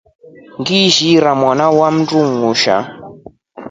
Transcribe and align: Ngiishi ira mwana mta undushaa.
Ngiishi 0.59 1.03
ira 1.15 1.31
mwana 1.39 1.65
mta 1.97 2.13
undushaa. 2.21 2.83